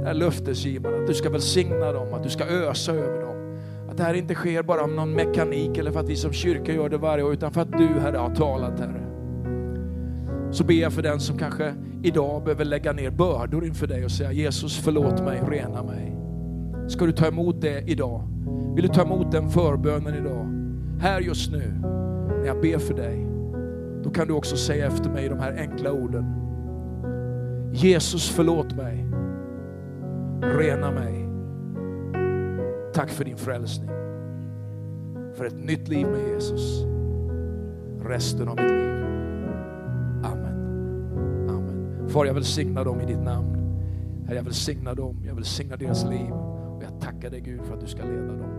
Det 0.00 0.06
här 0.06 0.14
löftesgivandet, 0.14 1.00
att 1.00 1.06
du 1.06 1.14
ska 1.14 1.30
välsigna 1.30 1.92
dem, 1.92 2.14
att 2.14 2.22
du 2.22 2.30
ska 2.30 2.44
ösa 2.44 2.92
över 2.92 3.22
dem. 3.22 3.58
Att 3.90 3.96
det 3.96 4.02
här 4.02 4.14
inte 4.14 4.34
sker 4.34 4.62
bara 4.62 4.84
om 4.84 4.96
någon 4.96 5.12
mekanik 5.12 5.78
eller 5.78 5.90
för 5.90 6.00
att 6.00 6.08
vi 6.08 6.16
som 6.16 6.32
kyrka 6.32 6.72
gör 6.72 6.88
det 6.88 6.98
varje 6.98 7.24
år, 7.24 7.32
utan 7.32 7.52
för 7.52 7.60
att 7.60 7.72
du, 7.72 7.88
Herre, 8.00 8.16
har 8.16 8.34
talat, 8.34 8.80
Herre. 8.80 9.07
Så 10.50 10.64
ber 10.64 10.74
jag 10.74 10.92
för 10.92 11.02
den 11.02 11.20
som 11.20 11.38
kanske 11.38 11.74
idag 12.02 12.44
behöver 12.44 12.64
lägga 12.64 12.92
ner 12.92 13.10
bördor 13.10 13.64
inför 13.66 13.86
dig 13.86 14.04
och 14.04 14.10
säga 14.10 14.32
Jesus 14.32 14.78
förlåt 14.78 15.24
mig, 15.24 15.42
rena 15.48 15.82
mig. 15.82 16.16
Ska 16.88 17.06
du 17.06 17.12
ta 17.12 17.26
emot 17.26 17.60
det 17.60 17.82
idag? 17.86 18.28
Vill 18.74 18.86
du 18.86 18.94
ta 18.94 19.02
emot 19.02 19.32
den 19.32 19.50
förbönen 19.50 20.14
idag? 20.14 20.46
Här 21.00 21.20
just 21.20 21.52
nu, 21.52 21.74
när 22.40 22.46
jag 22.46 22.60
ber 22.60 22.78
för 22.78 22.94
dig. 22.94 23.26
Då 24.04 24.10
kan 24.10 24.28
du 24.28 24.34
också 24.34 24.56
säga 24.56 24.86
efter 24.86 25.10
mig 25.10 25.28
de 25.28 25.38
här 25.38 25.56
enkla 25.58 25.92
orden. 25.92 26.24
Jesus 27.72 28.28
förlåt 28.28 28.76
mig. 28.76 29.06
Rena 30.42 30.90
mig. 30.90 31.28
Tack 32.94 33.10
för 33.10 33.24
din 33.24 33.36
frälsning. 33.36 33.90
För 35.34 35.44
ett 35.44 35.64
nytt 35.64 35.88
liv 35.88 36.06
med 36.06 36.28
Jesus. 36.34 36.84
Resten 38.04 38.48
av 38.48 38.56
mitt 38.56 38.70
liv. 38.70 38.97
Far, 42.08 42.24
jag 42.24 42.34
välsignar 42.34 42.84
dem 42.84 43.00
i 43.00 43.06
ditt 43.06 43.22
namn. 43.22 43.58
Herre, 44.26 44.36
jag 44.36 44.44
välsignar 44.44 44.94
dem. 44.94 45.24
Jag 45.26 45.34
välsignar 45.34 45.76
deras 45.76 46.04
liv. 46.04 46.32
Och 46.76 46.82
jag 46.82 47.00
tackar 47.00 47.30
dig 47.30 47.40
Gud 47.40 47.60
för 47.64 47.74
att 47.74 47.80
du 47.80 47.86
ska 47.86 48.02
leda 48.02 48.32
dem. 48.32 48.57